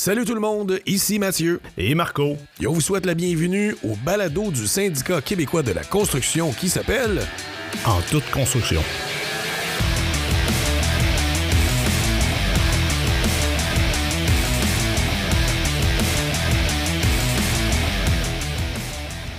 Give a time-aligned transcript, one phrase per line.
[0.00, 1.60] Salut tout le monde, ici Mathieu.
[1.76, 2.36] Et Marco.
[2.60, 6.68] Et on vous souhaite la bienvenue au balado du syndicat québécois de la construction qui
[6.68, 7.20] s'appelle
[7.84, 8.80] En toute construction.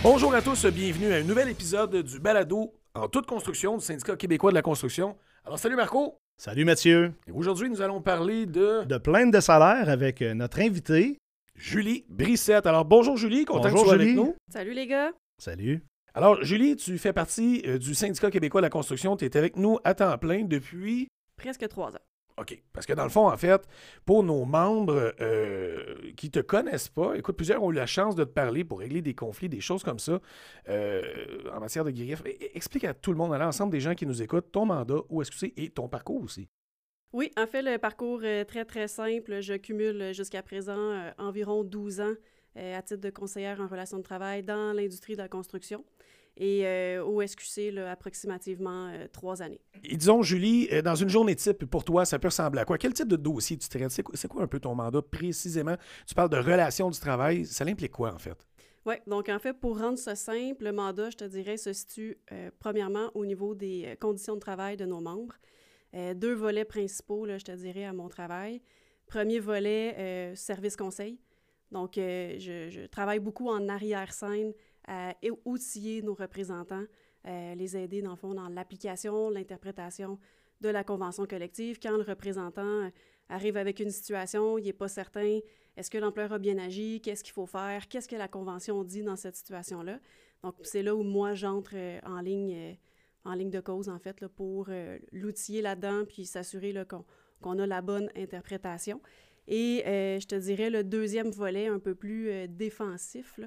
[0.03, 4.17] Bonjour à tous, bienvenue à un nouvel épisode du balado En toute construction du syndicat
[4.17, 5.15] québécois de la construction.
[5.45, 6.19] Alors salut Marco.
[6.41, 7.11] Salut Mathieu.
[7.33, 11.17] Aujourd'hui, nous allons parler de De plainte de salaire avec euh, notre invité.
[11.53, 12.65] Julie Brissette.
[12.65, 14.15] Alors bonjour Julie, content Bonjour, que tu sois avec Julie.
[14.21, 14.35] nous.
[14.49, 15.11] Salut les gars.
[15.37, 15.83] Salut.
[16.13, 19.17] Alors Julie, tu fais partie euh, du syndicat québécois de la construction.
[19.17, 22.05] Tu es avec nous à temps plein depuis Presque trois ans.
[22.39, 22.61] OK.
[22.73, 23.67] Parce que dans le fond, en fait,
[24.05, 28.23] pour nos membres euh, qui te connaissent pas, écoute, plusieurs ont eu la chance de
[28.23, 30.19] te parler pour régler des conflits, des choses comme ça
[30.69, 31.01] euh,
[31.53, 32.23] en matière de grief.
[32.53, 35.21] Explique à tout le monde, à l'ensemble des gens qui nous écoutent, ton mandat, où
[35.21, 36.47] est-ce que c'est et ton parcours aussi.
[37.11, 39.41] Oui, en fait, le parcours est très, très simple.
[39.41, 42.13] Je cumule euh, jusqu'à présent euh, environ 12 ans
[42.57, 45.83] euh, à titre de conseillère en relations de travail dans l'industrie de la construction
[46.39, 49.59] et euh, au SQC, là, approximativement euh, trois années.
[49.83, 52.77] Et disons, Julie, euh, dans une journée type, pour toi, ça peut ressembler à quoi?
[52.77, 53.91] Quel type de dossier tu traites?
[53.91, 55.75] C'est quoi, un peu ton mandat précisément?
[56.07, 57.45] Tu parles de relations du travail.
[57.45, 58.47] Ça implique quoi, en fait?
[58.85, 62.17] Oui, donc en fait, pour rendre ça simple, le mandat, je te dirais, se situe
[62.31, 65.35] euh, premièrement au niveau des conditions de travail de nos membres.
[65.93, 68.61] Euh, deux volets principaux, là, je te dirais, à mon travail.
[69.07, 71.19] Premier volet, euh, service conseil.
[71.71, 74.53] Donc, je, je travaille beaucoup en arrière-scène
[75.21, 76.85] et- outiller nos représentants,
[77.27, 80.19] euh, les aider, dans l'application, l'interprétation
[80.61, 81.79] de la convention collective.
[81.81, 82.89] Quand le représentant euh,
[83.29, 85.39] arrive avec une situation, il n'est pas certain
[85.77, 86.99] est-ce que l'employeur a bien agi?
[87.01, 87.87] Qu'est-ce qu'il faut faire?
[87.87, 89.99] Qu'est-ce que la Convention dit dans cette situation-là?
[90.43, 92.73] Donc, c'est là où moi, j'entre euh, en ligne euh,
[93.25, 96.73] en ligne de cause, en fait, pour euh, l'outiller là-dedans puis s'assurer
[97.41, 99.01] qu'on a la bonne interprétation.
[99.47, 103.39] Et euh, je te dirais le deuxième volet, un peu plus euh, défensif,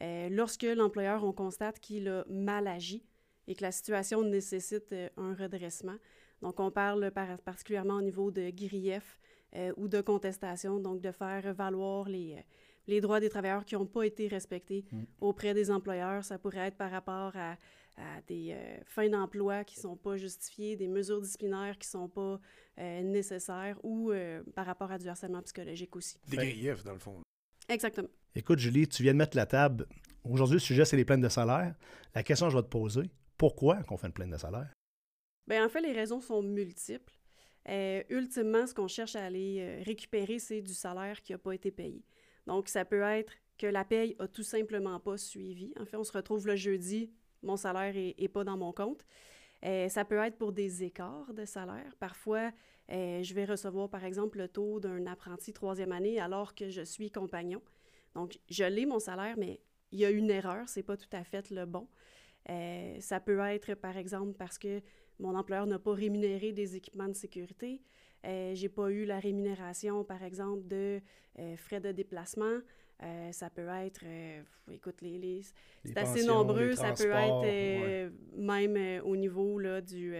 [0.00, 3.04] euh, lorsque l'employeur, on constate qu'il a mal agi
[3.46, 5.96] et que la situation nécessite euh, un redressement.
[6.42, 9.18] Donc, on parle par- particulièrement au niveau de grief
[9.54, 12.40] euh, ou de contestation, donc de faire valoir les, euh,
[12.86, 14.84] les droits des travailleurs qui n'ont pas été respectés
[15.20, 16.24] auprès des employeurs.
[16.24, 17.52] Ça pourrait être par rapport à,
[17.96, 22.00] à des euh, fins d'emploi qui ne sont pas justifiées, des mesures disciplinaires qui ne
[22.02, 22.40] sont pas
[22.78, 26.18] euh, nécessaires ou euh, par rapport à du harcèlement psychologique aussi.
[26.28, 27.22] Des griefs, dans le fond.
[27.68, 28.08] Exactement.
[28.36, 29.86] Écoute, Julie, tu viens de mettre la table.
[30.24, 31.76] Aujourd'hui, le sujet, c'est les plaintes de salaire.
[32.16, 33.02] La question que je vais te poser,
[33.38, 34.72] pourquoi qu'on fait une plainte de salaire?
[35.46, 37.14] Bien, en fait, les raisons sont multiples.
[37.68, 41.52] Euh, ultimement, ce qu'on cherche à aller euh, récupérer, c'est du salaire qui n'a pas
[41.52, 42.04] été payé.
[42.44, 45.72] Donc, ça peut être que la paye a tout simplement pas suivi.
[45.78, 49.06] En fait, on se retrouve le jeudi, mon salaire n'est pas dans mon compte.
[49.64, 51.94] Euh, ça peut être pour des écarts de salaire.
[52.00, 52.50] Parfois,
[52.88, 57.12] je vais recevoir, par exemple, le taux d'un apprenti troisième année alors que je suis
[57.12, 57.62] compagnon.
[58.14, 59.60] Donc, je l'ai mon salaire, mais
[59.92, 61.88] il y a une erreur, c'est pas tout à fait le bon.
[62.50, 64.80] Euh, ça peut être, par exemple, parce que
[65.18, 67.80] mon employeur n'a pas rémunéré des équipements de sécurité.
[68.26, 71.00] Euh, j'ai pas eu la rémunération, par exemple, de
[71.38, 72.58] euh, frais de déplacement.
[73.02, 74.04] Euh, ça peut être,
[74.70, 75.42] écoute, les, les-
[75.84, 76.74] c'est assez nombreux.
[76.76, 80.14] Ça peut être même au niveau là, du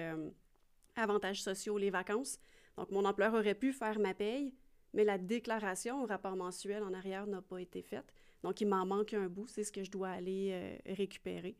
[0.97, 2.39] avantages sociaux, les vacances.
[2.77, 4.53] Donc, mon employeur aurait pu faire ma paye,
[4.95, 8.15] mais la déclaration au rapport mensuel en arrière n'a pas été faite.
[8.43, 9.47] Donc, il m'en manque un bout.
[9.49, 11.57] C'est ce que je dois aller euh, récupérer.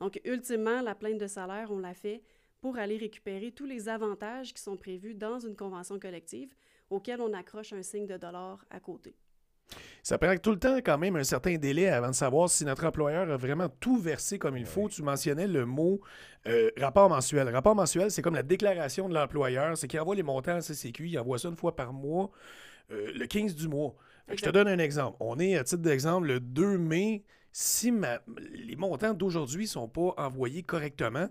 [0.00, 2.22] Donc, ultimement, la plainte de salaire, on l'a fait
[2.60, 6.54] pour aller récupérer tous les avantages qui sont prévus dans une convention collective
[6.90, 9.16] auquel on accroche un signe de dollar à côté.
[10.02, 12.84] Ça prend tout le temps quand même un certain délai avant de savoir si notre
[12.84, 14.88] employeur a vraiment tout versé comme il faut.
[14.88, 16.00] Tu mentionnais le mot
[16.46, 17.48] euh, rapport mensuel.
[17.48, 19.76] Rapport mensuel, c'est comme la déclaration de l'employeur.
[19.78, 22.30] C'est qu'il envoie les montants à CCQ, il envoie ça une fois par mois,
[22.90, 23.94] euh, le 15 du mois.
[24.28, 25.16] Je te donne un exemple.
[25.20, 27.24] On est, à titre d'exemple, le 2 mai.
[27.52, 28.20] Si ma-
[28.52, 31.28] les montants d'aujourd'hui ne sont pas envoyés correctement,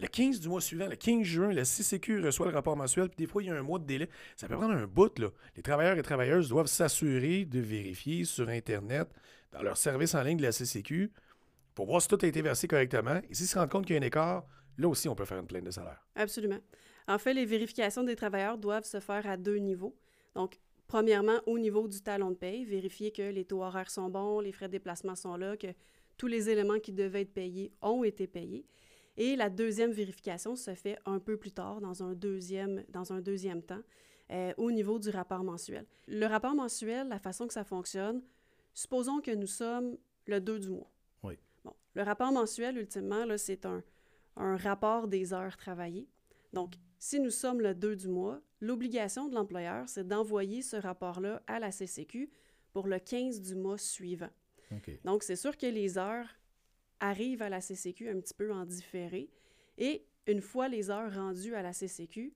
[0.00, 3.16] le 15 du mois suivant, le 15 juin, la CCQ reçoit le rapport mensuel, puis
[3.16, 4.08] des fois, il y a un mois de délai.
[4.36, 5.28] Ça peut prendre un bout, là.
[5.56, 9.08] Les travailleurs et travailleuses doivent s'assurer de vérifier sur Internet,
[9.52, 11.10] dans leur service en ligne de la CCQ,
[11.74, 13.20] pour voir si tout a été versé correctement.
[13.28, 14.44] Et s'ils se rendent compte qu'il y a un écart,
[14.78, 16.00] là aussi, on peut faire une plainte de salaire.
[16.14, 16.60] Absolument.
[17.08, 19.96] En fait, les vérifications des travailleurs doivent se faire à deux niveaux.
[20.34, 24.40] Donc, premièrement, au niveau du talon de paye, vérifier que les taux horaires sont bons,
[24.40, 25.68] les frais de déplacement sont là, que
[26.16, 28.66] tous les éléments qui devaient être payés ont été payés.
[29.16, 33.20] Et la deuxième vérification se fait un peu plus tard, dans un deuxième, dans un
[33.20, 33.82] deuxième temps,
[34.30, 35.86] euh, au niveau du rapport mensuel.
[36.06, 38.22] Le rapport mensuel, la façon que ça fonctionne,
[38.74, 39.96] supposons que nous sommes
[40.26, 40.90] le 2 du mois.
[41.22, 41.34] Oui.
[41.64, 43.82] Bon, le rapport mensuel, ultimement, c'est un,
[44.36, 46.08] un rapport des heures travaillées.
[46.52, 51.42] Donc, Si nous sommes le 2 du mois, l'obligation de l'employeur, c'est d'envoyer ce rapport-là
[51.46, 52.30] à la CCQ
[52.72, 54.30] pour le 15 du mois suivant.
[55.04, 56.28] Donc, c'est sûr que les heures
[57.00, 59.30] arrivent à la CCQ un petit peu en différé.
[59.78, 62.34] Et une fois les heures rendues à la CCQ,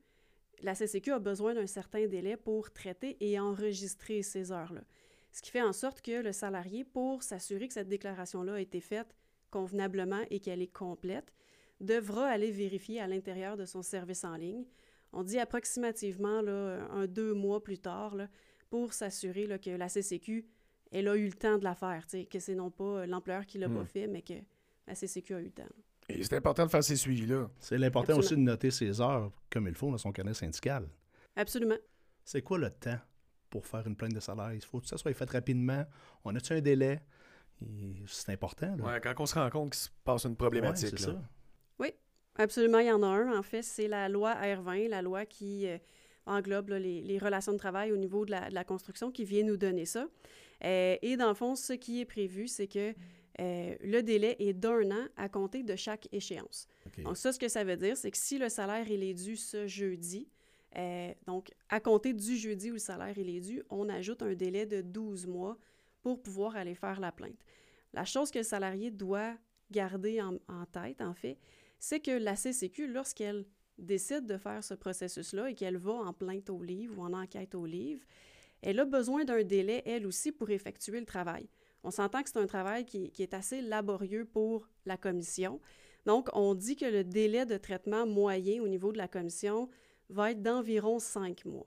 [0.62, 4.82] la CCQ a besoin d'un certain délai pour traiter et enregistrer ces heures-là.
[5.32, 8.81] Ce qui fait en sorte que le salarié, pour s'assurer que cette déclaration-là a été
[8.81, 9.15] faite
[9.50, 11.32] convenablement et qu'elle est complète,
[11.82, 14.64] devra aller vérifier à l'intérieur de son service en ligne.
[15.12, 18.17] On dit approximativement là, un deux mois plus tard
[18.70, 20.46] pour s'assurer que la CCQ
[20.93, 23.69] elle a eu le temps de la faire, que c'est non pas l'employeur qui l'a
[23.69, 23.87] pas hmm.
[23.87, 24.34] fait, mais que
[24.87, 25.69] la CCQ a eu le temps.
[26.08, 27.49] Et c'est important de faire ces suivis-là.
[27.58, 30.88] C'est l'important aussi de noter ses heures comme il faut dans son carnet syndical.
[31.34, 31.79] Absolument.
[32.25, 32.99] C'est quoi le temps
[33.49, 34.52] pour faire une plainte de salaire?
[34.52, 35.84] Il faut que ça soit fait rapidement.
[36.25, 37.00] On a-tu un délai?
[38.06, 38.76] C'est important.
[38.81, 40.99] Oui, quand on se rend compte qu'il se passe une problématique.
[40.99, 41.23] ça.
[42.37, 43.38] Absolument, il y en a un.
[43.38, 45.79] En fait, c'est la loi R20, la loi qui euh,
[46.26, 50.08] englobe les, relations de travail au niveau de la, construction, qui vient nous donner ça.
[50.64, 52.94] Euh, et dans le fond, ce qui est prévu, c'est que
[53.40, 56.69] euh, le délai est d'un an à compter de chaque échéance.
[56.99, 59.37] Donc, ça, ce que ça veut dire, c'est que si le salaire il est dû
[59.37, 60.29] ce jeudi,
[61.26, 64.64] donc à compter du jeudi où le salaire il est dû, on ajoute un délai
[64.64, 65.58] de 12 mois
[66.02, 67.44] pour pouvoir aller faire la plainte.
[67.93, 69.34] La chose que le salarié doit
[69.70, 71.38] garder en, en tête, en fait,
[71.82, 73.44] c'est que la CCQ, lorsqu'elle
[73.76, 77.56] décide de faire ce processus-là et qu'elle va en plainte au livre ou en enquête
[77.56, 78.05] au livre,
[78.62, 81.49] elle a besoin d'un délai, elle aussi, pour effectuer le travail.
[81.82, 85.61] On s'entend que c'est un travail qui, est assez laborieux pour la commission.
[86.06, 89.69] Donc, on dit que le délai de traitement moyen au niveau de la commission
[90.08, 91.67] va être d'environ cinq mois.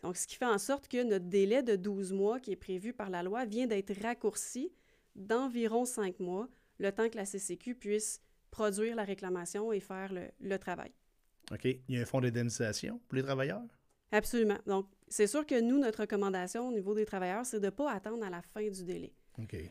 [0.00, 2.94] Donc, ce qui fait en sorte que notre délai de 12 mois qui est prévu
[2.94, 4.72] par la loi vient d'être raccourci
[5.14, 6.48] d'environ cinq mois,
[6.78, 8.22] le temps que la CCQ puisse
[8.54, 10.92] produire la réclamation et faire le, le travail.
[11.50, 11.64] OK.
[11.64, 13.64] Il y a un fonds d'indemnisation pour les travailleurs?
[14.12, 14.58] Absolument.
[14.64, 17.90] Donc, c'est sûr que nous, notre recommandation au niveau des travailleurs, c'est de ne pas
[17.90, 19.12] attendre à la fin du délai.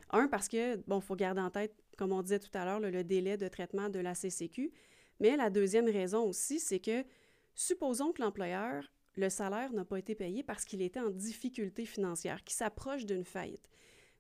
[0.10, 2.82] Un, parce que, bon, il faut garder en tête, comme on disait tout à l'heure,
[2.82, 4.70] le, délai de traitement de la CCQ.
[5.22, 7.06] Mais la deuxième raison aussi, c'est que
[7.56, 12.44] supposons que l'employeur, le salaire n'a pas été payé parce qu'il était en difficulté financière,
[12.44, 13.70] qui s'approche d'une faillite.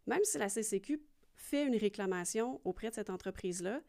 [0.07, 1.01] Même si la CCQ
[1.36, 3.81] fait une réclamation auprès de cette entreprise-là,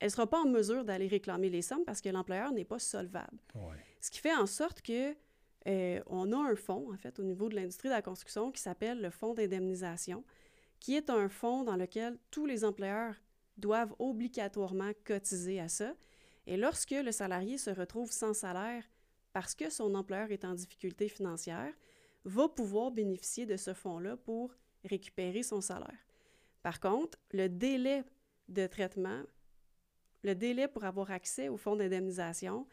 [0.00, 2.78] elle ne sera pas en mesure d'aller réclamer les sommes parce que l'employeur n'est pas
[2.78, 3.38] solvable.
[4.00, 5.14] Ce qui fait en sorte que
[5.66, 8.62] euh, on a un fonds, en fait, au niveau de l'industrie de la construction qui
[8.62, 10.24] s'appelle le fonds d'indemnisation,
[10.80, 13.14] qui est un fonds dans lequel tous les employeurs
[13.58, 15.94] doivent obligatoirement cotiser à ça.
[16.46, 18.84] Et lorsque le salarié se retrouve sans salaire
[19.34, 21.72] parce que son employeur est en difficulté financière,
[22.24, 24.54] va pouvoir bénéficier de ce fonds-là pour
[24.84, 25.98] récupérer son salaire.
[26.62, 28.02] Par contre, le délai
[28.48, 29.22] de traitement,
[30.22, 32.66] le délai pour avoir accès au fonds d'indemnisation,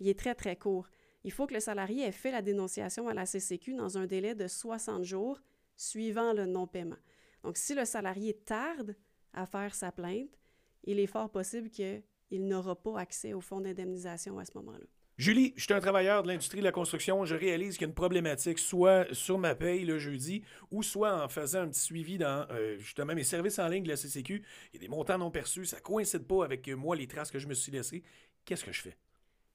[0.00, 0.88] il est très, très court
[1.24, 4.34] il faut que le salarié ait fait la dénonciation à la CCQ dans un délai
[4.34, 5.40] de 60 jours
[5.74, 6.98] suivant le non-paiement.
[7.42, 8.94] Donc, si le salarié tarde
[9.32, 10.38] à faire sa plainte,
[10.84, 12.02] il est fort possible qu'il
[12.46, 14.86] n'aura pas accès au fonds d'indemnisation à ce moment-là.
[15.16, 17.24] Julie, je suis un travailleur de l'industrie de la construction.
[17.24, 21.22] Je réalise qu'il y a une problématique, soit sur ma paye le jeudi, ou soit
[21.22, 24.42] en faisant un petit suivi dans euh, justement mes services en ligne de la CCQ.
[24.72, 27.38] Il y a des montants non perçus, ça coïncide pas avec moi, les traces que
[27.38, 28.02] je me suis laissées.
[28.44, 28.96] Qu'est-ce que je fais?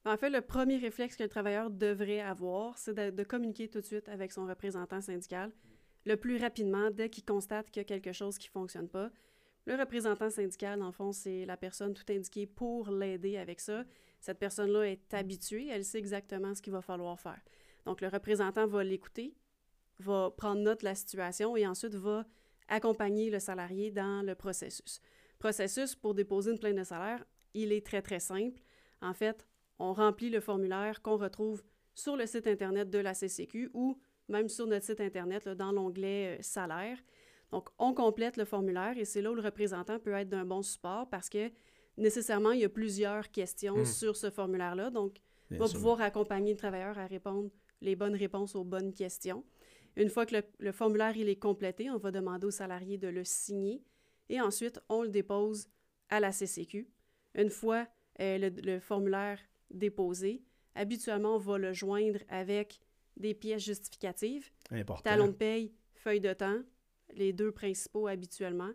[0.06, 4.08] En fait, le premier réflexe le travailleur devrait avoir, c'est de, communiquer tout de suite
[4.08, 5.52] avec son représentant syndical
[6.06, 9.10] le plus rapidement dès qu'il constate qu'il y a quelque chose qui ne fonctionne pas.
[9.66, 13.84] Le représentant syndical, en fond, c'est la personne tout indiquée pour l'aider avec ça.
[14.20, 17.40] Cette personne-là est habituée, elle sait exactement ce qu'il va falloir faire.
[17.86, 19.34] Donc, le représentant va l'écouter,
[19.98, 22.26] va prendre note de la situation et ensuite va
[22.68, 25.00] accompagner le salarié dans le processus.
[25.38, 27.24] Processus pour déposer une plainte de salaire,
[27.54, 28.60] il est très, très simple.
[29.00, 29.46] En fait,
[29.78, 31.62] on remplit le formulaire qu'on retrouve
[31.94, 33.98] sur le site Internet de la CCQ ou
[34.28, 36.98] même sur notre site Internet dans l'onglet euh, Salaire.
[37.50, 40.62] Donc, on complète le formulaire et c'est là où le représentant peut être d'un bon
[40.62, 41.50] support parce que
[42.00, 43.86] nécessairement, il y a plusieurs questions hmm.
[43.86, 44.90] sur ce formulaire-là.
[44.90, 45.18] Donc,
[45.52, 49.44] on va pouvoir accompagner le travailleur à répondre les bonnes réponses aux bonnes questions.
[49.96, 53.24] Une fois que le, formulaire il est complété, on va demander au salarié de le
[53.24, 53.82] signer
[54.28, 55.68] et ensuite, on le dépose
[56.08, 56.88] à la CCQ.
[57.34, 57.88] Une fois
[58.20, 59.38] euh, le, formulaire
[59.70, 60.42] déposé.
[60.76, 62.80] Habituellement, on va le joindre avec
[63.16, 64.50] des pièces justificatives.
[64.70, 65.02] Important.
[65.02, 66.60] Talon de paye, feuille de temps,
[67.14, 68.70] les deux principaux habituellement.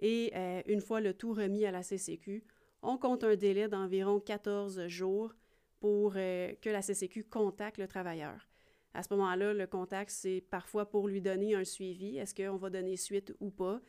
[0.00, 2.44] Et euh, une fois le tout remis à la CCQ,
[2.82, 5.34] on compte un délai d'environ 14 jours
[5.80, 8.48] pour euh, que la CCQ contacte le travailleur.
[8.94, 12.18] À ce moment-là, le contact, c'est parfois pour lui donner un suivi.
[12.18, 13.80] Est-ce qu'on va donner suite ou pas?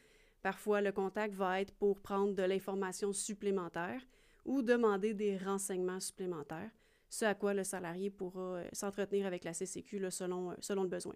[0.41, 4.01] Parfois, le contact va être pour prendre de l'information supplémentaire
[4.45, 6.71] ou demander des renseignements supplémentaires.
[7.09, 10.89] ce à quoi le salarié pourra euh, s'entretenir avec la CCQ selon, euh, selon le
[10.89, 11.15] besoin.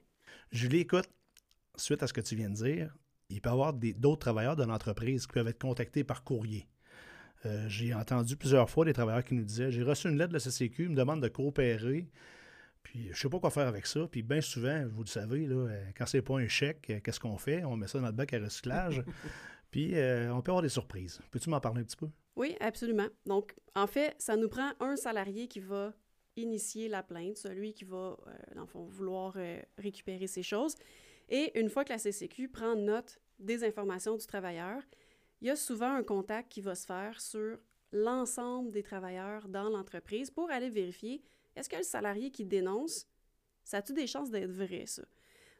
[0.51, 1.09] Julie, écoute,
[1.75, 2.95] suite à ce que tu viens de dire,
[3.29, 6.67] il peut y avoir d'autres travailleurs de l'entreprise qui peuvent être contactés par courrier.
[7.45, 10.33] Euh, j'ai entendu plusieurs fois des travailleurs qui nous disaient J'ai reçu une lettre de
[10.33, 12.09] la CCQ, ils me demandent de coopérer,
[12.83, 14.07] puis je ne sais pas quoi faire avec ça.
[14.09, 17.63] Puis bien souvent, vous le savez, là, quand c'est pas un chèque, qu'est-ce qu'on fait?
[17.65, 19.03] On met ça dans le bac à recyclage.
[19.71, 19.93] puis
[20.31, 21.19] on peut avoir des surprises.
[21.31, 22.09] Peux-tu m'en parler un petit peu?
[22.35, 23.07] Oui, absolument.
[23.25, 25.93] Donc, en fait, ça nous prend un salarié qui va
[26.35, 30.75] initier la plainte, celui qui va, euh, dans le fond, vouloir euh, récupérer ces choses.
[31.29, 34.81] Et une fois que la CCQ prend note des informations du travailleur,
[35.43, 37.59] il y a souvent un contact qui va se faire sur
[37.91, 41.21] l'ensemble des travailleurs dans l'entreprise pour aller vérifier
[41.55, 43.05] est-ce que le salarié qui dénonce,
[43.65, 45.03] ça a-tu des chances d'être vrai, ça?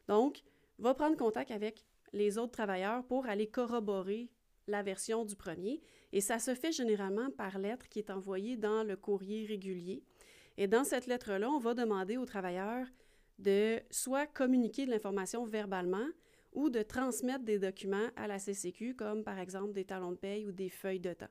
[0.08, 0.42] Donc,
[0.78, 4.30] va prendre contact avec les autres travailleurs pour aller corroborer
[4.66, 5.82] la version du premier.
[6.12, 10.02] Et ça se fait généralement par lettre qui est envoyée dans le courrier régulier.
[10.56, 12.86] Et dans cette lettre-là, on va demander aux travailleurs
[13.38, 16.06] de soit communiquer de l'information verbalement
[16.54, 20.46] ou de transmettre des documents à la CCQ, comme par exemple des talons de paye
[20.46, 21.28] ou des feuilles de temps.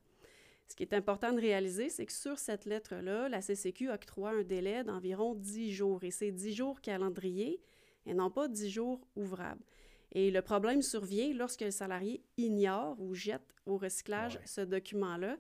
[0.68, 4.44] Ce qui est important de réaliser, c'est que sur cette lettre-là, la CCQ octroie un
[4.44, 7.62] délai d'environ 10 jours, et c'est 10 jours calendrier
[8.06, 9.63] et non pas 10 jours ouvrables.
[10.12, 15.38] Et le problème survient lorsque le salarié ignore ou jette au recyclage ce document-là,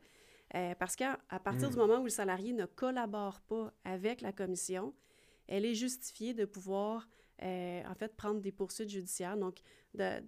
[0.55, 1.79] euh, parce qu'à partir du hmm.
[1.79, 4.93] moment où le salarié ne collabore pas avec la commission,
[5.47, 7.07] elle est justifiée de pouvoir,
[7.41, 9.57] euh, en fait, prendre des poursuites judiciaires, donc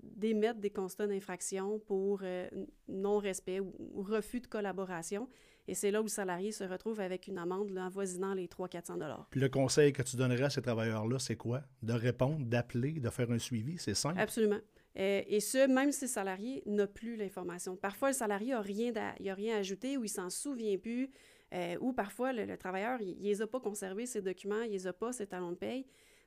[0.02, 2.48] d'émettre des constats d'infraction pour euh,
[2.88, 5.30] non-respect ou, refus de collaboration.
[5.68, 9.40] Et c'est là où le salarié se retrouve avec une amende avoisinant les 300-400 Puis
[9.40, 11.62] le conseil que tu donnerais à ces travailleurs-là, c'est quoi?
[11.82, 14.20] De répondre, d'appeler, de faire un suivi, c'est simple?
[14.20, 14.60] Absolument.
[14.98, 17.76] Euh, et ce, même si le salarié n'a plus l'information.
[17.76, 21.10] Parfois, le salarié n'a rien, à, rien ajouté ou il s'en souvient plus.
[21.54, 24.88] Euh, ou parfois, le, travailleur, il ne les a pas conservés, ses documents, il les
[24.88, 25.86] a pas, ses talons de paye.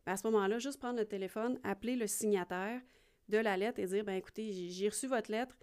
[0.08, 2.80] À ce moment-là, juste prendre le téléphone, appeler le signataire
[3.28, 5.56] de la lettre et dire, ben écoutez, j'ai reçu votre lettre,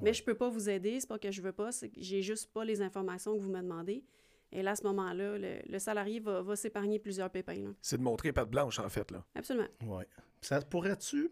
[0.00, 2.00] mais je ne peux pas vous aider, c'est pas que je veux pas, c'est que
[2.00, 4.04] j'ai juste pas les informations que vous me demandez.
[4.50, 7.74] Et là, à ce moment-là, le, salarié va, s'épargner plusieurs pépins.
[7.80, 9.10] C'est de montrer patte blanche, en fait.
[9.10, 9.24] là.
[9.34, 9.68] Absolument.
[9.82, 10.04] Oui.
[10.40, 11.30] Ça pourrait-tu,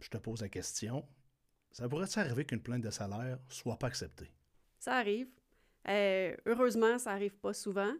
[0.00, 1.04] je te pose la question,
[1.70, 4.32] ça pourrait-tu arriver qu'une plainte de salaire soit pas acceptée?
[4.78, 5.28] Ça arrive.
[5.88, 7.92] Euh, heureusement, ça arrive pas souvent.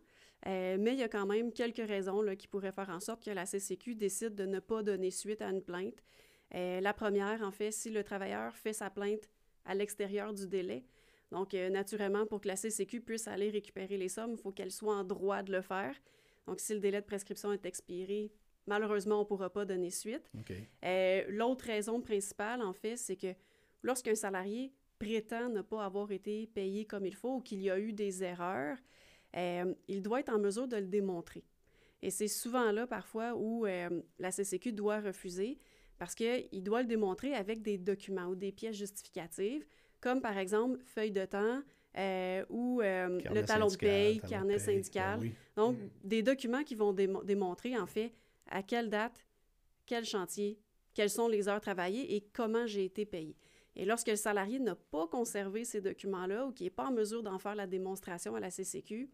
[0.47, 3.23] Euh, mais il y a quand même quelques raisons là, qui pourraient faire en sorte
[3.25, 6.03] que la CCQ décide de ne pas donner suite à une plainte.
[6.55, 9.29] Euh, la première, en fait, si le travailleur fait sa plainte
[9.65, 10.85] à l'extérieur du délai.
[11.31, 14.73] Donc, euh, naturellement, pour que la CCQ puisse aller récupérer les sommes, il faut qu'elle
[14.73, 15.95] soit en droit de le faire.
[16.47, 18.33] Donc, si le délai de prescription est expiré,
[18.67, 20.29] malheureusement, on ne pourra pas donner suite.
[20.85, 23.35] Euh, l'autre raison principale, en fait, c'est que
[23.83, 27.79] lorsqu'un salarié prétend ne pas avoir été payé comme il faut ou qu'il y a
[27.79, 28.77] eu des erreurs,
[29.37, 31.45] euh, il doit être en mesure de le démontrer.
[32.03, 35.59] Et c'est souvent là, parfois, où la CCQ doit refuser
[35.99, 39.67] parce qu'il doit le démontrer avec des documents ou des pièces justificatives,
[40.01, 41.61] comme par exemple feuille de temps
[41.99, 45.21] euh, ou euh, le talon de paye, carnet syndical.
[45.21, 45.89] Ben Donc, mm.
[46.05, 48.15] des documents qui vont démontrer, en fait,
[48.49, 49.25] à quelle date,
[49.85, 50.59] quel chantier,
[50.95, 53.37] quelles sont les heures travaillées et comment j'ai été payé.
[53.77, 57.23] Et lorsque le salarié n'a pas conservé ces documents-là ou qui n'est pas en mesure
[57.23, 59.09] d'en faire la démonstration à la CCQ,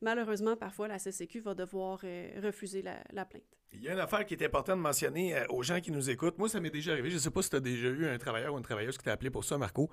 [0.00, 3.42] malheureusement, parfois, la CCQ va devoir euh, refuser la plainte.
[3.74, 6.10] Il y a une affaire qui est importante de mentionner euh, aux gens qui nous
[6.10, 6.38] écoutent.
[6.38, 7.08] Moi, ça m'est déjà arrivé.
[7.08, 9.04] Je ne sais pas si tu as déjà eu un travailleur ou une travailleuse qui
[9.04, 9.90] t'a appelé pour ça, Marco.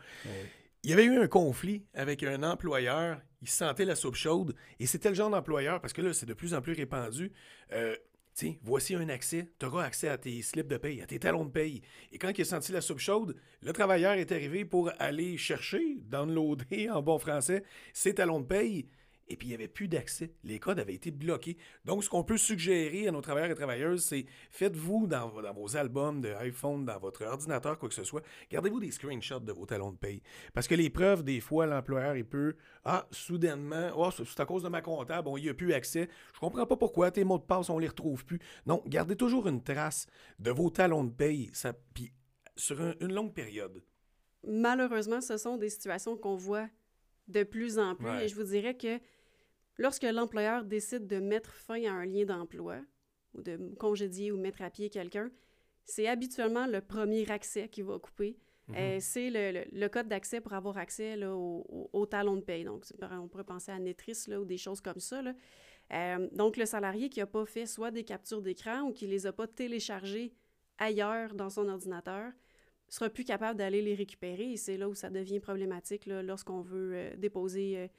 [0.84, 3.22] Il y avait eu un conflit avec un employeur.
[3.42, 4.56] Il sentait la soupe chaude.
[4.80, 7.32] Et c'était le genre d'employeur, parce que là, c'est de plus en plus répandu.
[7.72, 7.96] Euh,
[8.62, 9.48] Voici un accès.
[9.60, 11.82] Tu auras accès à tes slips de paye, à tes talons de paye.
[12.12, 15.98] Et quand il a senti la soupe chaude, le travailleur est arrivé pour aller chercher,
[16.02, 18.88] downloader en bon français, ses talons de paye
[19.30, 20.34] et puis il n'y avait plus d'accès.
[20.44, 21.58] Les codes avaient été bloqués.
[21.86, 26.22] Donc, ce qu'on peut suggérer à nos travailleurs et travailleuses, c'est faites-vous dans, vos albums
[26.22, 29.92] de iPhone, dans votre ordinateur, quoi que ce soit, gardez-vous des screenshots de vos talons
[29.92, 30.22] de paye.
[30.54, 34.64] Parce que les preuves, des fois, l'employeur, il peut, ah, soudainement, oh, c'est à cause
[34.64, 36.10] de ma comptable, il n'y a plus accès.
[36.34, 38.40] Je comprends pas pourquoi, tes mots de passe, on les retrouve plus.
[38.66, 40.08] Non, gardez toujours une trace
[40.40, 42.12] de vos talons de paye, ça, puis
[42.56, 43.82] sur une longue période.
[44.46, 46.70] Malheureusement, ce sont des situations qu'on voit
[47.30, 48.10] de plus en plus.
[48.22, 49.00] Et je vous dirais que
[49.80, 52.82] Lorsque l'employeur décide de mettre fin à un lien d'emploi
[53.34, 55.32] ou de congédier ou mettre à pied quelqu'un,
[55.86, 58.38] c'est habituellement le premier accès qui va couper.
[58.68, 58.76] Mhm.
[58.76, 62.66] Euh, c'est le, code d'accès pour avoir accès là, au, talon de paye.
[62.66, 65.24] Donc, on pourrait penser à Netris là, ou des choses comme ça.
[65.94, 69.12] Euh, donc, le salarié qui n'a pas fait soit des captures d'écran ou qui ne
[69.12, 70.34] les a pas téléchargées
[70.78, 72.34] ailleurs dans son ordinateur
[72.90, 76.92] sera plus capable d'aller les récupérer et c'est là où ça devient problématique lorsqu'on veut
[76.96, 77.90] euh, déposer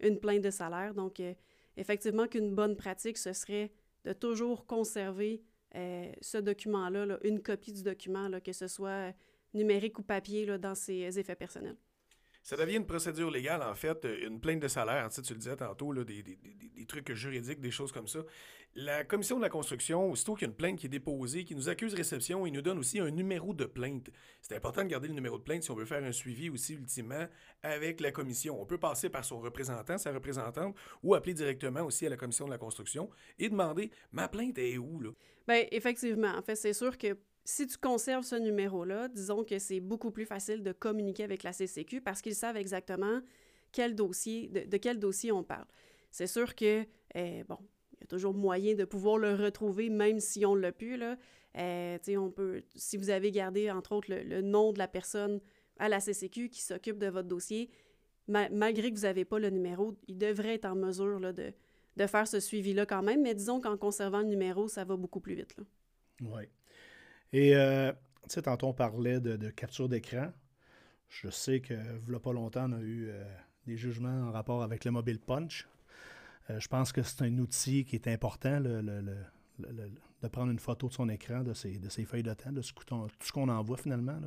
[0.00, 0.94] une plainte de salaire.
[0.94, 1.34] Donc, euh,
[1.76, 3.72] effectivement qu'une bonne pratique, ce serait
[4.04, 5.42] de toujours conserver
[5.74, 9.14] euh, ce document-là, là, une copie du document, là, que ce soit
[9.54, 11.76] numérique ou papier, dans ses effets personnels.
[12.50, 15.08] Ça devient une procédure légale, en fait, euh, une plainte de salaire.
[15.10, 18.08] Tu, tu le disais tantôt, là, des, des, des, des, trucs juridiques, des choses comme
[18.08, 18.24] ça.
[18.74, 21.54] La commission de la construction, aussitôt qu'il y a une plainte qui est déposée, qui
[21.54, 24.10] nous accuse réception, il nous donne aussi un numéro de plainte.
[24.42, 26.74] C'est important de garder le numéro de plainte si on veut faire un suivi aussi,
[26.74, 27.24] ultimement,
[27.62, 28.60] avec la commission.
[28.60, 32.46] On peut passer par son représentant, sa représentante, ou appeler directement aussi à la commission
[32.46, 35.10] de la construction et demander ma plainte est où, là?
[35.46, 36.32] Bien, effectivement.
[36.36, 40.26] En fait, c'est sûr que si tu conserves ce numéro-là, disons que c'est beaucoup plus
[40.26, 43.20] facile de communiquer avec la CCQ parce qu'ils savent exactement
[43.72, 45.66] quel dossier, de, quel dossier on parle.
[46.10, 46.84] C'est sûr que,
[47.16, 47.58] euh, bon,
[47.92, 51.16] il y a toujours moyen de pouvoir le retrouver, même si on l'a pu, là.
[51.56, 55.40] Euh, on peut, si vous avez gardé, entre autres, le, nom de la personne
[55.78, 57.70] à la CCQ qui s'occupe de votre dossier,
[58.28, 61.52] malgré que vous n'avez pas le numéro, il devrait être en mesure là, de,
[61.96, 63.22] de faire ce suivi-là quand même.
[63.22, 65.56] Mais disons qu'en conservant le numéro, ça va beaucoup plus vite.
[66.22, 66.44] Oui.
[67.32, 67.92] Et, euh,
[68.24, 70.32] tu sais, tantôt, on parlait de, capture d'écran.
[71.08, 73.24] Je sais que, il pas longtemps, on a eu euh,
[73.66, 75.68] des jugements en rapport avec le mobile punch.
[76.48, 80.92] Euh, je pense que c'est un outil qui est important, de prendre une photo de
[80.92, 83.76] son écran, de ses, de ses feuilles de temps, de ce tout ce qu'on envoie
[83.76, 84.18] finalement.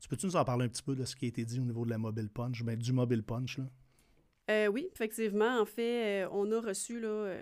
[0.00, 1.64] Tu peux-tu nous en parler un petit peu de ce qui a été dit au
[1.64, 3.58] niveau de la mobile punch, ben, du mobile punch?
[3.58, 4.70] Là?
[4.70, 5.60] oui, effectivement.
[5.60, 7.36] En fait, on a reçu là,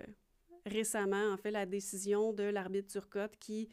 [0.65, 3.69] récemment en fait, la décision de l'arbitre Turcotte qui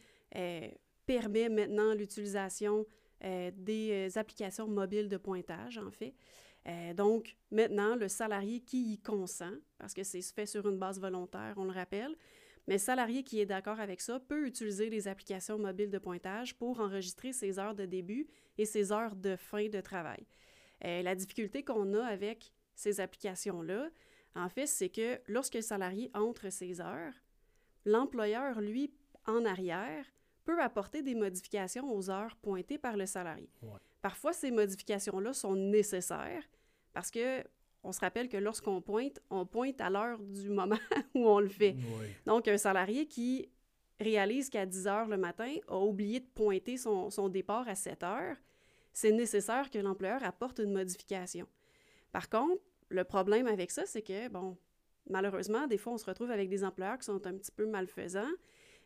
[1.07, 2.87] permet maintenant l'utilisation
[3.25, 6.15] euh, des euh, applications mobiles de pointage, en fait.
[6.67, 11.01] Euh, donc, maintenant, le salarié qui y consent, parce que c'est fait sur une base
[11.01, 12.15] volontaire, on le rappelle,
[12.67, 16.57] mais le salarié qui est d'accord avec ça peut utiliser les applications mobiles de pointage
[16.57, 18.27] pour enregistrer ses heures de début
[18.59, 20.27] et ses heures de fin de travail.
[20.81, 23.91] la difficulté qu'on a avec ces applications-là,
[24.35, 27.15] en fait, c'est que lorsque le salarié entre ses heures,
[27.85, 28.93] l'employeur, lui,
[29.27, 30.07] en arrière,
[30.45, 33.49] peut apporter des modifications aux heures pointées par le salarié.
[34.03, 36.43] Parfois, ces modifications-là sont nécessaires
[36.93, 37.43] parce que
[37.87, 40.79] on se rappelle que lorsqu'on pointe, on pointe à l'heure du moment
[41.15, 41.77] où on le fait.
[42.25, 43.51] Donc, un salarié qui
[44.01, 48.03] réalise qu'à 10 heures le matin a oublié de pointer son, son départ à 7
[48.03, 48.37] heures,
[48.93, 51.47] c'est nécessaire que l'employeur apporte une modification.
[52.11, 54.57] Par contre, le problème avec ça, c'est que, bon,
[55.11, 58.33] malheureusement, des fois, on se retrouve avec des employeurs qui sont un petit peu malfaisants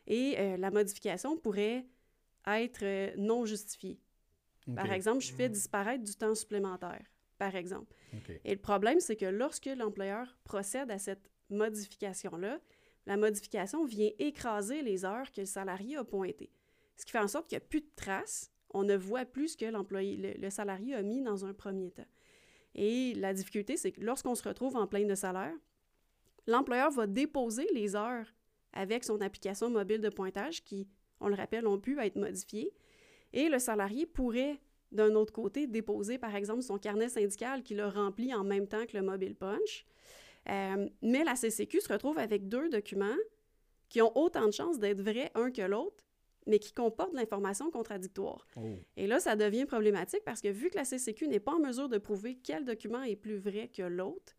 [0.07, 1.85] et euh, la modification pourrait
[2.47, 3.99] être euh, non justifiée.
[4.75, 7.03] Par exemple, je fais disparaître du temps supplémentaire,
[7.37, 7.95] par exemple.
[8.45, 12.59] Et le problème, c'est que lorsque l'employeur procède à cette modification-là,
[13.05, 16.51] la modification vient écraser les heures que le salarié a pointées.
[16.97, 18.51] Ce qui fait en sorte qu'il n'y a plus de traces.
[18.71, 22.05] On ne voit plus ce que l'employé, le, salarié a mis dans un premier temps.
[22.75, 25.55] Et la difficulté, c'est que lorsqu'on se retrouve en pleine de salaire,
[26.45, 28.27] l'employeur va déposer les heures
[28.73, 30.87] avec son application mobile de pointage qui,
[31.19, 32.73] on le rappelle, ont pu être modifiées.
[33.33, 34.59] Et le salarié pourrait,
[34.91, 38.85] d'un autre côté, déposer, par exemple, son carnet syndical qu'il a rempli en même temps
[38.85, 39.85] que le mobile punch.
[40.49, 43.17] Euh, mais la CCQ se retrouve avec deux documents
[43.89, 46.03] qui ont autant de chances d'être vrais un que l'autre,
[46.47, 48.47] mais qui comportent l'information contradictoire.
[48.55, 48.61] Oh.
[48.97, 51.89] Et là, ça devient problématique parce que vu que la CCQ n'est pas en mesure
[51.89, 54.35] de prouver quel document est plus vrai que l'autre,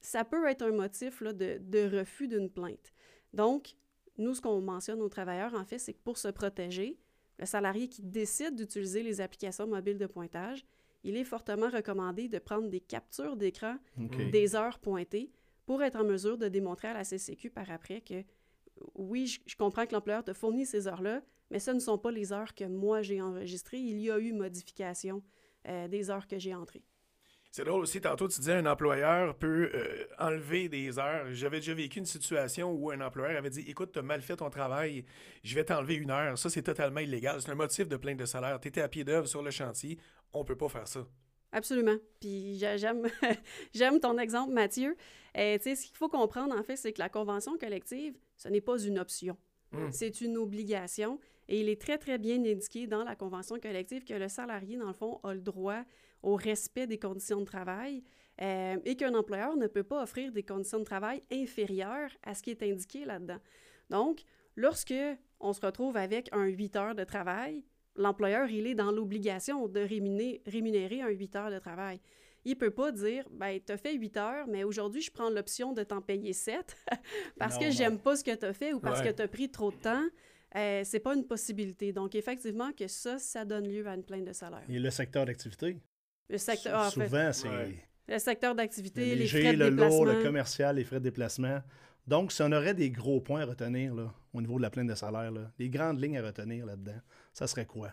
[0.00, 2.92] ça peut être un motif là, de, de refus d'une plainte.
[3.32, 3.74] Donc,
[4.18, 6.98] nous, ce qu'on mentionne aux travailleurs, en fait, c'est que pour se protéger,
[7.38, 10.64] le salarié qui décide d'utiliser les applications mobiles de pointage,
[11.04, 15.32] il est fortement recommandé de prendre des captures d'écran des heures pointées
[15.66, 18.24] pour être en mesure de démontrer à la CCQ par après que
[18.94, 22.32] oui, je, comprends que l'employeur te fournit ces heures-là, mais ce ne sont pas les
[22.32, 23.78] heures que moi j'ai enregistrées.
[23.78, 25.22] Il y a eu modification
[25.68, 26.84] euh, des heures que j'ai entrées.
[27.52, 31.26] C'est drôle aussi, tantôt tu disais un employeur peut euh, enlever des heures.
[31.32, 34.36] J'avais déjà vécu une situation où un employeur avait dit Écoute, tu as mal fait
[34.36, 35.04] ton travail,
[35.44, 36.38] je vais t'enlever une heure.
[36.38, 37.42] Ça, c'est totalement illégal.
[37.42, 38.58] C'est un motif de plainte de salaire.
[38.58, 39.98] Tu étais à pied d'œuvre sur le chantier,
[40.32, 41.06] on peut pas faire ça.
[41.52, 41.96] Absolument.
[42.20, 43.06] Puis j'aime,
[43.74, 44.96] j'aime ton exemple, Mathieu.
[45.34, 48.62] Tu sais, ce qu'il faut comprendre, en fait, c'est que la convention collective, ce n'est
[48.62, 49.36] pas une option.
[49.74, 49.92] Hum.
[49.92, 51.20] C'est une obligation.
[51.48, 54.86] Et il est très, très bien indiqué dans la convention collective que le salarié, dans
[54.86, 55.84] le fond, a le droit
[56.22, 58.02] au respect des conditions de travail
[58.40, 62.42] euh, et qu'un employeur ne peut pas offrir des conditions de travail inférieures à ce
[62.42, 63.40] qui est indiqué là-dedans.
[63.90, 64.22] Donc,
[64.56, 64.94] lorsque
[65.40, 67.64] on se retrouve avec un 8 heures de travail,
[67.96, 72.00] l'employeur, il est dans l'obligation de rémunérer, rémunérer un 8 heures de travail.
[72.44, 75.30] Il ne peut pas dire, ben, tu as fait 8 heures, mais aujourd'hui, je prends
[75.30, 76.76] l'option de t'en payer 7
[77.38, 79.50] parce que j'aime pas ce que tu as fait ou parce que tu as pris
[79.50, 80.04] trop de temps.
[80.54, 81.92] Euh, c'est pas une possibilité.
[81.92, 84.64] Donc, effectivement, que ça, ça donne lieu à une plainte de salaire.
[84.68, 85.78] Et le secteur d'activité?
[86.32, 86.78] Le secteur.
[86.80, 87.48] Ah, souvent, c'est.
[88.08, 90.04] Le secteur d'activité, Le les frais de le lourd, déplacement.
[90.18, 91.60] le commercial, les frais de déplacement.
[92.06, 94.88] Donc, si on aurait des gros points à retenir là, au niveau de la plainte
[94.88, 97.00] de salaire, là, les grandes lignes à retenir là-dedans,
[97.32, 97.88] ça serait quoi?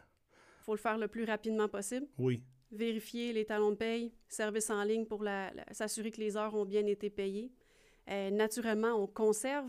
[0.61, 2.07] Il faut le faire le plus rapidement possible.
[2.17, 2.41] Oui.
[2.71, 6.55] Vérifier les talons de paye, service en ligne pour la- la- s'assurer que les heures
[6.55, 7.51] ont bien été payées.
[8.09, 9.67] Euh, naturellement, on conserve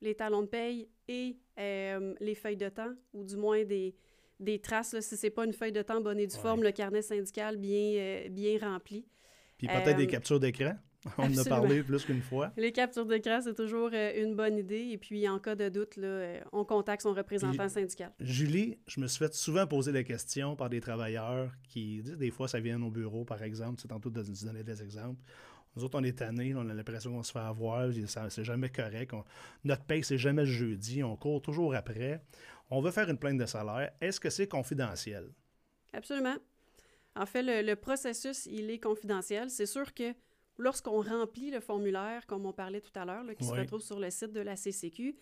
[0.00, 3.94] les talons de paye et euh, les feuilles de temps, ou du moins des,
[4.42, 6.40] des traces, là, si ce n'est pas une feuille de temps bonne et due Ouais.
[6.42, 9.06] forme, le carnet syndical bien, euh, bien rempli.
[9.58, 10.74] Puis peut-être des Euh, captures d'écran.
[11.18, 12.52] On en a parlé plus qu'une fois.
[12.56, 14.88] Les captures d'écran, c'est toujours euh, une bonne idée.
[14.92, 18.12] Et puis, en cas de doute, là, euh, on contacte son représentant Puis- syndical.
[18.20, 22.30] Julie, je me suis fait souvent poser des questions par des travailleurs qui disent des
[22.30, 23.80] fois ça vient au bureau, par exemple.
[23.80, 25.20] Sais, tantôt de nous donner des exemples.
[25.74, 27.88] Nous autres, on est tannés, on a l'impression qu'on se fait avoir,
[28.28, 29.12] c'est jamais correct.
[29.14, 29.24] On-
[29.64, 32.20] notre paye, c'est jamais le jeudi, on court toujours après.
[32.74, 33.92] On veut faire une plainte de salaire.
[34.00, 35.30] Est-ce que c'est confidentiel?
[35.92, 36.36] Absolument.
[37.14, 39.50] En fait, le, le processus, il est confidentiel.
[39.50, 40.14] C'est sûr que
[40.56, 44.08] lorsqu'on remplit le formulaire, comme on parlait tout à l'heure, qui se retrouve sur le
[44.08, 45.14] site de la CCQ,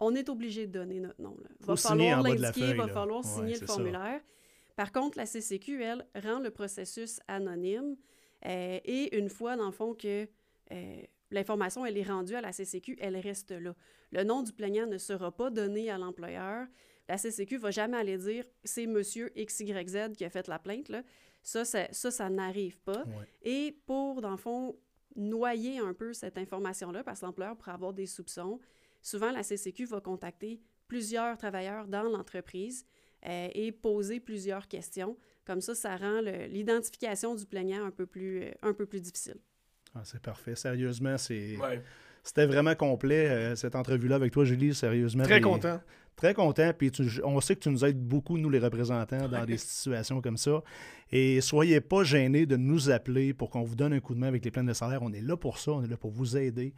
[0.00, 1.36] on est obligé de donner notre nom.
[1.60, 3.66] Faut va falloir l'indiquer, feuille, va falloir signer le ça.
[3.66, 4.20] formulaire.
[4.74, 7.96] Par contre, la CCQ, elle, rend le processus anonyme.
[8.46, 10.26] euh, et une fois, dans le fond, que
[10.72, 13.74] euh, l'information elle est rendue à la CCQ, elle reste là.
[14.10, 16.66] Le nom du plaignant ne sera pas donné à l'employeur.
[17.08, 20.88] La CCQ va jamais aller dire c'est monsieur XYZ qui a fait la plainte.
[20.88, 21.02] Là.
[21.42, 23.04] Ça, ça, ça, ça n'arrive pas.
[23.04, 23.28] Ouais.
[23.42, 24.78] Et pour, dans le fond,
[25.16, 28.60] noyer un peu cette information-là, parce que l'employeur pourrait avoir des soupçons,
[29.02, 32.84] souvent la CCQ va contacter plusieurs travailleurs dans l'entreprise
[33.26, 35.16] euh, et poser plusieurs questions.
[35.44, 39.38] Comme ça, ça rend l'identification du plaignant un peu plus, euh, un peu plus difficile.
[39.94, 40.54] Ah, c'est parfait.
[40.54, 41.82] Sérieusement, c'est Ouais.
[42.22, 44.74] c'était vraiment complet, euh, cette entrevue-là avec toi, Julie.
[44.74, 45.24] Sérieusement.
[45.24, 45.80] Très Puis- content.
[46.16, 46.72] Très content.
[46.76, 50.20] Puis tu- on sait que tu nous aides beaucoup, nous les représentants, dans des situations
[50.20, 50.62] comme ça.
[51.12, 54.26] Et soyez pas gênés de nous appeler pour qu'on vous donne un coup de main
[54.26, 55.00] avec les plaines de salaire.
[55.02, 55.70] On est là pour ça.
[55.72, 56.74] On est là pour vous aider.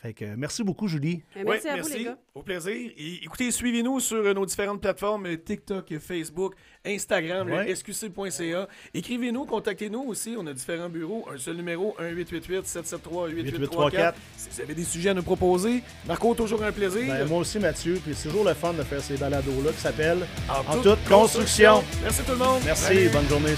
[0.00, 1.22] Fait que merci beaucoup, Julie.
[1.36, 2.18] Euh, merci Ouais, à vous, les gars.
[2.34, 2.72] Au plaisir.
[2.72, 6.54] Et écoutez, suivez-nous sur euh, nos différentes plateformes euh, TikTok, Facebook,
[6.86, 7.66] Instagram, Ouais.
[7.66, 8.68] le sqc.ca.
[8.94, 10.36] Écrivez-nous, contactez-nous aussi.
[10.38, 11.26] On a différents bureaux.
[11.34, 14.14] Un seul numéro, 1-888-773-8834.
[14.36, 17.04] Si vous avez des sujets à nous proposer, Marco, toujours un plaisir.
[17.06, 17.98] Ben, moi aussi, Mathieu.
[18.04, 21.82] Puis c'est toujours le fun de faire ces balados-là qui s'appellent En En toute construction.
[22.04, 22.62] Merci tout le monde.
[22.64, 22.84] Merci.
[22.84, 23.08] Salut.
[23.08, 23.54] Bonne journée.